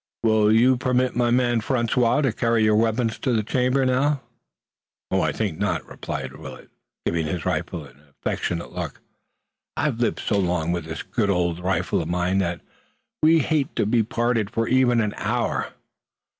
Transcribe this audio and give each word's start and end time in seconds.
Will 0.23 0.51
you 0.51 0.77
permit 0.77 1.15
my 1.15 1.29
man, 1.29 1.61
François, 1.61 2.23
to 2.23 2.33
carry 2.33 2.63
your 2.63 2.75
weapons 2.75 3.19
to 3.19 3.33
the 3.33 3.43
chamber 3.43 3.85
now?" 3.85 4.21
"I 5.11 5.31
think 5.31 5.59
not," 5.59 5.85
replied 5.87 6.33
Willet, 6.37 6.71
giving 7.05 7.27
his 7.27 7.45
rifle 7.45 7.85
an 7.85 8.01
affectionate 8.09 8.71
look. 8.71 8.99
"I've 9.77 9.99
lived 9.99 10.19
so 10.19 10.39
long 10.39 10.71
with 10.71 10.85
this 10.85 11.03
good 11.03 11.29
old 11.29 11.59
rifle 11.59 12.01
of 12.01 12.07
mine 12.07 12.39
that 12.39 12.61
we 13.21 13.41
hate 13.41 13.75
to 13.75 13.85
be 13.85 14.01
parted 14.01 14.49
even 14.57 14.97
for 14.97 15.03
an 15.03 15.13
hour. 15.17 15.67